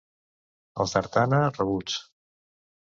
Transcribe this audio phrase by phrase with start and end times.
[0.85, 2.03] Els d'Artana, rabuts.